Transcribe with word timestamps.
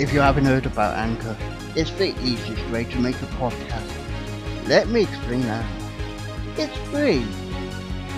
If 0.00 0.14
you 0.14 0.20
haven't 0.20 0.46
heard 0.46 0.64
about 0.64 0.96
Anchor, 0.96 1.36
it's 1.76 1.90
the 1.90 2.18
easiest 2.22 2.66
way 2.70 2.84
to 2.84 2.98
make 2.98 3.16
a 3.16 3.26
podcast. 3.36 4.66
Let 4.66 4.88
me 4.88 5.02
explain 5.02 5.42
that. 5.42 5.66
It's 6.56 6.74
free. 6.88 7.22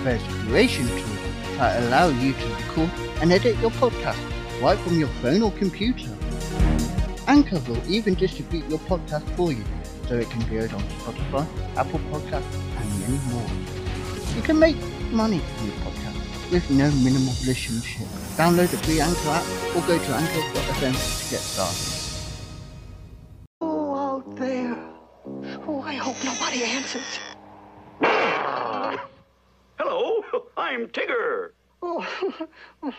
There's 0.05 0.23
creation 0.45 0.87
tools 0.87 1.19
that 1.57 1.83
allow 1.83 2.07
you 2.11 2.35
to 2.35 2.47
record 2.55 2.89
and 3.21 3.33
edit 3.33 3.59
your 3.59 3.73
podcast 3.73 4.21
right 4.63 4.79
from 4.79 4.97
your 4.97 5.09
phone 5.23 5.43
or 5.43 5.51
computer. 5.51 6.09
Anchor 7.27 7.59
will 7.67 7.83
even 7.91 8.15
distribute 8.15 8.65
your 8.69 8.79
podcast 8.79 9.29
for 9.35 9.51
you 9.51 9.65
so 10.07 10.15
it 10.15 10.31
can 10.31 10.39
be 10.43 10.59
heard 10.59 10.73
on 10.73 10.83
Spotify, 10.83 11.45
Apple 11.77 11.99
Podcasts, 12.13 12.55
and 12.79 13.01
many 13.01 13.19
more. 13.33 14.37
You 14.37 14.43
can 14.43 14.57
make 14.57 14.77
money 15.11 15.41
from 15.41 15.67
your 15.67 15.77
podcast 15.79 16.12
with 16.53 16.71
no 16.71 16.91
minimal 16.91 17.33
listenership. 17.49 18.07
Download 18.37 18.71
the 18.71 18.77
free 18.79 19.01
Anchor 19.01 19.31
app 19.31 19.45
or 19.75 19.81
go 19.87 19.99
to 19.99 20.15
anchor.fm 20.15 20.93
to 20.93 21.31
get 21.31 21.41
started. 21.41 21.89
Oh, 23.63 23.95
out 23.95 24.37
there. 24.37 24.77
Oh, 25.67 25.81
I 25.81 25.95
hope 25.95 26.23
nobody 26.23 26.63
answers. 26.65 27.19
Hello, 29.79 30.23
I'm 30.59 30.89
Tigger. 30.89 31.53
Oh, 31.81 32.07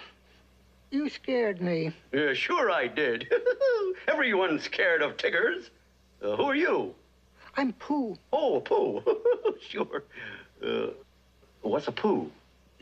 you 0.92 1.10
scared 1.10 1.62
me. 1.62 1.92
Yeah, 2.12 2.34
sure, 2.34 2.72
I 2.72 2.88
did. 2.88 3.32
Everyone's 4.08 4.64
scared 4.64 5.04
of 5.04 5.16
Tiggers. 5.18 5.70
Uh, 6.24 6.36
who 6.36 6.44
are 6.46 6.56
you? 6.56 6.96
I'm 7.56 7.74
Pooh. 7.74 8.18
Oh, 8.32 8.62
Pooh. 8.62 9.04
sure. 9.62 10.04
Uh, 10.66 10.88
what's 11.62 11.88
a 11.88 11.92
Pooh? 11.92 12.32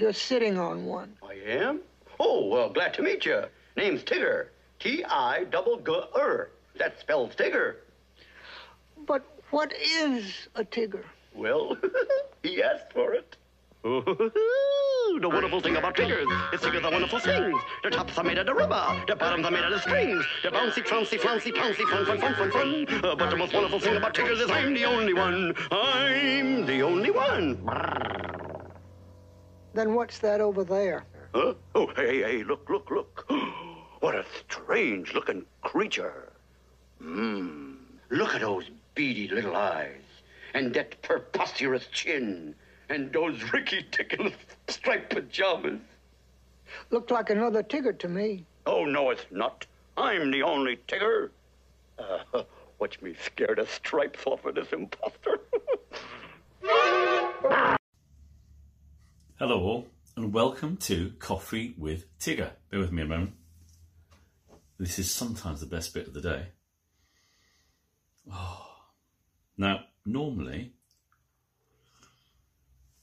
You're 0.01 0.13
sitting 0.13 0.57
on 0.57 0.87
one. 0.87 1.13
I 1.21 1.35
am? 1.47 1.81
Oh, 2.19 2.47
well, 2.47 2.69
glad 2.69 2.91
to 2.95 3.03
meet 3.03 3.23
you. 3.23 3.43
Name's 3.77 4.01
Tigger. 4.01 4.47
T 4.79 5.03
I 5.05 5.43
double 5.43 5.77
G 5.77 5.95
R. 6.15 6.49
That 6.79 6.99
spells 6.99 7.35
Tigger. 7.35 7.75
But 9.05 9.23
what 9.51 9.71
is 9.79 10.48
a 10.55 10.63
Tigger? 10.63 11.03
Well, 11.35 11.77
he 12.41 12.63
asked 12.63 12.91
for 12.93 13.13
it. 13.13 13.37
the 13.84 15.29
wonderful 15.29 15.61
thing 15.61 15.76
about 15.76 15.95
Tiggers 15.95 16.27
is 16.51 16.61
Tiggers 16.61 16.83
are 16.83 16.91
wonderful 16.91 17.20
things. 17.20 17.61
Their 17.83 17.91
tops 17.91 18.17
are 18.17 18.23
made 18.23 18.39
out 18.39 18.49
of 18.49 18.57
rubber, 18.57 19.04
their 19.05 19.15
bottoms 19.15 19.45
are 19.45 19.51
made 19.51 19.63
out 19.63 19.73
of 19.73 19.81
strings. 19.81 20.26
The 20.41 20.49
bouncy, 20.49 20.83
flouncy, 20.83 21.20
flouncy, 21.20 21.51
pouncy, 21.51 21.87
fun, 21.87 22.07
fun, 22.07 22.17
fun, 22.20 22.33
fun, 22.33 22.51
fun. 22.51 22.87
Uh, 23.05 23.15
but 23.15 23.29
the 23.29 23.37
most 23.37 23.54
wonderful 23.54 23.79
thing 23.79 23.98
about 23.98 24.15
Tiggers 24.15 24.39
is 24.39 24.49
I'm 24.49 24.73
the 24.73 24.85
only 24.85 25.13
one. 25.13 25.54
I'm 25.71 26.65
the 26.65 26.81
only 26.81 27.11
one. 27.11 28.51
Then 29.73 29.93
what's 29.93 30.19
that 30.19 30.41
over 30.41 30.63
there? 30.63 31.05
Huh? 31.33 31.53
Oh, 31.75 31.87
hey, 31.95 32.21
hey, 32.21 32.43
look, 32.43 32.69
look, 32.69 32.89
look. 32.91 33.25
What 34.01 34.15
a 34.15 34.25
strange 34.49 35.13
looking 35.13 35.45
creature. 35.61 36.33
Mmm. 37.03 37.75
Look 38.09 38.33
at 38.33 38.41
those 38.41 38.71
beady 38.95 39.27
little 39.27 39.55
eyes. 39.55 40.01
And 40.55 40.73
that 40.73 40.99
preposterous 41.03 41.85
chin. 41.85 42.55
And 42.89 43.13
those 43.13 43.53
ricky 43.53 43.85
tickle 43.91 44.31
striped 44.67 45.11
pajamas. 45.11 45.81
Looked 46.89 47.11
like 47.11 47.29
another 47.29 47.61
Tigger 47.61 47.97
to 47.99 48.07
me. 48.07 48.43
Oh, 48.65 48.85
no, 48.85 49.11
it's 49.11 49.25
not. 49.29 49.67
I'm 49.97 50.31
the 50.31 50.41
only 50.41 50.77
Tigger. 50.87 51.29
Uh, 51.99 52.43
watch 52.79 52.99
me 53.01 53.13
scare 53.23 53.53
the 53.55 53.67
stripes 53.67 54.23
off 54.25 54.45
of 54.45 54.55
this 54.55 54.73
impostor. 54.73 55.41
Hello, 59.41 59.59
all, 59.59 59.87
and 60.15 60.31
welcome 60.31 60.77
to 60.77 61.13
Coffee 61.17 61.73
with 61.75 62.05
Tigger. 62.20 62.51
Bear 62.70 62.79
with 62.79 62.91
me 62.91 63.01
a 63.01 63.05
moment. 63.05 63.34
This 64.78 65.00
is 65.00 65.09
sometimes 65.09 65.59
the 65.59 65.66
best 65.66 65.95
bit 65.95 66.06
of 66.06 66.13
the 66.13 66.22
day. 66.22 66.45
Oh. 68.31 68.67
Now, 69.57 69.79
normally, 70.06 70.73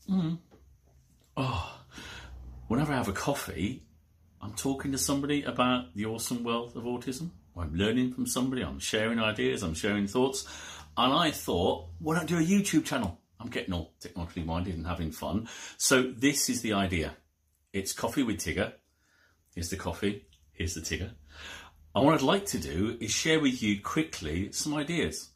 mm, 0.09 0.39
oh, 1.37 1.81
whenever 2.69 2.93
I 2.93 2.99
have 2.99 3.09
a 3.09 3.13
coffee, 3.13 3.83
I'm 4.41 4.53
talking 4.53 4.93
to 4.93 4.99
somebody 4.99 5.43
about 5.43 5.93
the 5.97 6.07
awesome 6.07 6.45
world 6.45 6.77
of 6.77 6.85
autism. 6.85 7.31
I'm 7.57 7.75
learning 7.75 8.13
from 8.13 8.29
somebody, 8.29 8.63
I'm 8.63 8.79
sharing 8.79 9.19
ideas, 9.19 9.65
I'm 9.65 9.75
sharing 9.75 10.07
thoughts. 10.07 10.47
And 10.97 11.13
I 11.13 11.33
thought, 11.33 11.89
why 11.99 12.15
not 12.15 12.27
do 12.27 12.39
a 12.39 12.43
YouTube 12.43 12.85
channel? 12.85 13.19
I'm 13.41 13.49
getting 13.49 13.75
all 13.75 13.93
technologically 14.01 14.43
minded 14.43 14.77
and 14.77 14.87
having 14.87 15.13
fun. 15.13 15.49
So 15.77 16.03
this 16.03 16.49
is 16.49 16.63
the 16.63 16.73
idea. 16.73 17.15
It's 17.73 17.93
coffee 17.93 18.23
with 18.23 18.39
Tigger. 18.39 18.73
Here's 19.55 19.71
the 19.71 19.77
coffee. 19.77 20.27
Here's 20.53 20.75
the 20.75 20.81
Tigger. 20.81 21.13
And 21.95 22.05
what 22.05 22.15
I'd 22.15 22.23
like 22.23 22.47
to 22.47 22.59
do 22.59 22.97
is 23.01 23.11
share 23.11 23.41
with 23.41 23.63
you 23.63 23.81
quickly 23.81 24.53
some 24.53 24.75
ideas, 24.75 25.31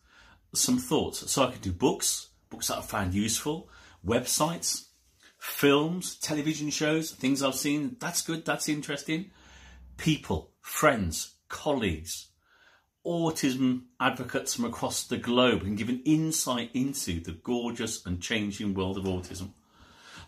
some 0.55 0.79
thoughts. 0.79 1.31
So 1.31 1.45
I 1.45 1.53
could 1.53 1.63
do 1.63 1.73
books, 1.73 2.29
books 2.51 2.69
that 2.69 2.79
I 2.79 2.83
found 2.83 3.15
useful, 3.15 3.69
websites, 4.05 4.87
films, 5.39 6.17
television 6.17 6.71
shows, 6.71 7.13
things 7.13 7.43
I've 7.43 7.55
seen. 7.55 7.97
That's 7.99 8.23
good. 8.23 8.45
That's 8.45 8.69
interesting. 8.69 9.31
People, 9.97 10.51
friends, 10.61 11.35
colleagues, 11.49 12.29
autism 13.07 13.83
advocates 14.01 14.55
from 14.55 14.65
across 14.65 15.05
the 15.05 15.17
globe 15.17 15.63
and 15.63 15.77
give 15.77 15.89
an 15.89 16.03
insight 16.05 16.71
into 16.75 17.21
the 17.21 17.33
gorgeous 17.33 18.05
and 18.07 18.21
changing 18.23 18.75
world 18.75 18.97
of 18.97 19.05
autism. 19.05 19.51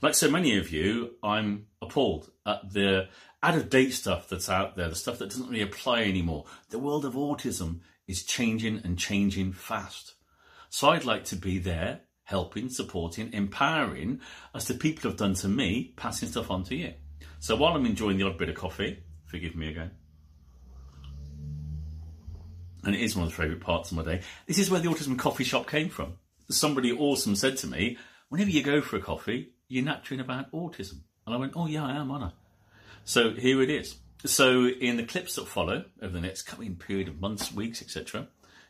Like 0.03 0.15
so 0.15 0.31
many 0.31 0.59
of 0.59 0.71
you, 0.71 1.15
I'm 1.23 1.67
appalled 1.81 2.31
at 2.45 2.73
the 2.73 3.09
out 3.43 3.57
of 3.57 3.71
date 3.71 3.93
stuff 3.93 4.29
that's 4.29 4.49
out 4.49 4.77
there, 4.77 4.89
the 4.89 4.95
stuff 4.95 5.19
that 5.19 5.31
doesn't 5.31 5.49
really 5.49 5.63
apply 5.63 6.03
anymore. 6.03 6.47
The 6.71 6.79
world 6.79 7.05
of 7.05 7.15
autism 7.15 7.81
is 8.07 8.25
changing 8.25 8.81
and 8.85 8.99
changing 8.99 9.53
fast. 9.53 10.15
So 10.69 10.91
I'd 10.91 11.05
like 11.05 11.25
to 11.27 11.37
be 11.37 11.59
there, 11.59 12.01
helping, 12.25 12.69
supporting, 12.69 13.33
empowering, 13.33 14.21
as 14.55 14.67
the 14.67 14.75
people 14.75 15.09
have 15.09 15.19
done 15.19 15.35
to 15.35 15.49
me, 15.49 15.95
passing 15.97 16.29
stuff 16.29 16.51
on 16.51 16.65
to 16.65 16.75
you. 16.75 16.95
So 17.39 17.55
while 17.57 17.75
I'm 17.75 17.87
enjoying 17.87 18.19
the 18.19 18.27
odd 18.27 18.39
bit 18.39 18.49
of 18.49 18.57
coffee, 18.57 18.99
forgive 19.27 19.55
me 19.55 19.69
again 19.69 19.93
and 22.85 22.95
it 22.95 23.01
is 23.01 23.17
one 23.17 23.27
of 23.27 23.31
the 23.31 23.37
favourite 23.37 23.61
parts 23.61 23.91
of 23.91 23.97
my 23.97 24.05
day. 24.05 24.21
This 24.47 24.59
is 24.59 24.71
where 24.71 24.81
the 24.81 24.89
Autism 24.89 25.19
Coffee 25.19 25.45
Shop 25.45 25.69
came 25.69 25.89
from. 25.89 26.15
Somebody 26.51 26.93
awesome 26.93 27.37
said 27.37 27.57
to 27.59 27.67
me, 27.67 27.97
whenever 28.29 28.51
you 28.51 28.63
go 28.63 28.81
for 28.81 28.97
a 28.97 29.01
coffee, 29.01 29.53
you're 29.69 29.85
nattering 29.85 30.21
about 30.21 30.53
autism. 30.53 31.01
And 31.27 31.35
I 31.35 31.39
went, 31.39 31.55
oh 31.57 31.67
yeah, 31.67 31.85
I 31.85 31.97
am, 31.97 32.11
aren't 32.11 32.25
I? 32.25 32.31
So 33.05 33.33
here 33.33 33.63
it 33.63 33.71
is. 33.71 33.97
So 34.27 34.67
in 34.67 34.97
the 34.97 35.05
clips 35.05 35.37
that 35.37 35.49
follow 35.49 35.85
over 36.03 36.13
the 36.13 36.21
next 36.21 36.43
coming 36.43 36.77
period 36.77 37.09
of 37.09 37.21
months, 37.21 37.53
weeks, 37.53 37.83
etc., 37.83 38.29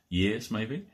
years 0.08 0.50
maybe, 0.50 0.86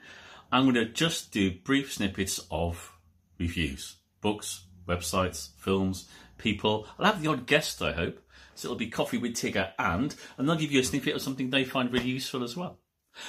I'm 0.52 0.64
going 0.64 0.74
to 0.74 0.86
just 0.86 1.32
do 1.32 1.50
brief 1.50 1.92
snippets 1.92 2.40
of 2.50 2.92
reviews, 3.38 3.96
books, 4.20 4.64
websites, 4.86 5.50
films, 5.58 6.08
people. 6.38 6.86
I'll 6.98 7.06
have 7.06 7.22
the 7.22 7.30
odd 7.30 7.46
guest, 7.46 7.82
I 7.82 7.92
hope. 7.92 8.20
So 8.54 8.66
it'll 8.66 8.76
be 8.76 8.88
coffee 8.88 9.16
with 9.16 9.32
Tigger 9.32 9.70
and, 9.78 10.14
and 10.36 10.48
they'll 10.48 10.56
give 10.56 10.72
you 10.72 10.80
a 10.80 10.84
snippet 10.84 11.14
of 11.14 11.22
something 11.22 11.48
they 11.48 11.64
find 11.64 11.92
really 11.92 12.08
useful 12.08 12.42
as 12.42 12.56
well. 12.56 12.78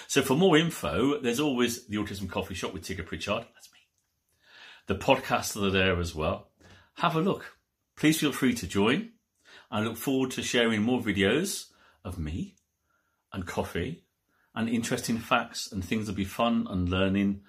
So 0.08 0.22
for 0.22 0.36
more 0.36 0.58
info, 0.58 1.20
there's 1.20 1.40
always 1.40 1.88
the 1.88 1.98
Autism 1.98 2.30
Coffee 2.30 2.54
Shop 2.54 2.74
with 2.74 2.84
Tigger 2.84 3.06
Pritchard. 3.06 3.46
That's 3.54 3.72
me. 3.72 3.80
The 4.88 4.96
podcasts 4.96 5.62
are 5.62 5.70
there 5.70 6.00
as 6.00 6.16
well. 6.16 6.50
Have 6.96 7.16
a 7.16 7.22
look. 7.22 7.58
Please 7.96 8.20
feel 8.20 8.32
free 8.32 8.54
to 8.56 8.68
join. 8.68 9.12
I 9.70 9.82
look 9.82 9.98
forward 9.98 10.32
to 10.32 10.42
sharing 10.42 10.82
more 10.82 11.02
videos 11.02 11.68
of 12.04 12.20
me 12.20 12.56
and 13.32 13.46
coffee 13.46 14.04
and 14.54 14.68
interesting 14.68 15.18
facts 15.18 15.72
and 15.72 15.84
things 15.84 16.08
that'll 16.08 16.18
be 16.18 16.26
fun 16.26 16.68
and 16.70 16.90
learning 16.90 17.42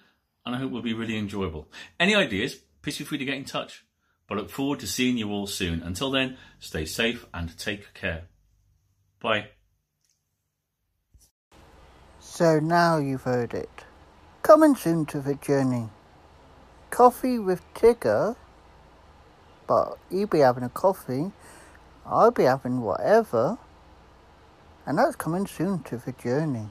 and 0.45 0.55
I 0.55 0.59
hope 0.59 0.73
will 0.73 0.83
be 0.83 0.95
really 0.95 1.17
enjoyable. 1.17 1.71
Any 1.99 2.15
ideas, 2.15 2.57
please 2.83 2.97
feel 2.97 3.07
free 3.07 3.19
to 3.19 3.25
get 3.25 3.37
in 3.37 3.45
touch. 3.45 3.85
But 4.27 4.39
I 4.39 4.41
look 4.43 4.51
forward 4.51 4.81
to 4.81 4.87
seeing 4.87 5.19
you 5.19 5.31
all 5.31 5.47
soon. 5.47 5.83
Until 5.83 6.11
then, 6.11 6.37
stay 6.59 6.85
safe 6.85 7.27
and 7.35 7.57
take 7.59 7.93
care. 7.95 8.29
Bye. 9.21 9.49
So 12.35 12.59
now 12.59 12.97
you've 12.97 13.25
heard 13.25 13.53
it. 13.53 13.85
Coming 14.43 14.75
soon 14.75 15.05
to 15.05 15.21
the 15.21 15.35
journey. 15.35 15.91
Coffee 16.89 17.39
with 17.39 17.61
Tigger? 17.75 18.37
But 19.67 19.99
you 20.11 20.27
be 20.27 20.39
having 20.39 20.65
a 20.65 20.71
coffee, 20.71 21.33
I'll 22.07 22.31
be 22.31 22.45
having 22.45 22.81
whatever. 22.81 23.59
And 24.87 24.97
that's 24.97 25.15
coming 25.15 25.47
soon 25.47 25.83
to 25.83 25.99
the 25.99 26.13
journey. 26.13 26.71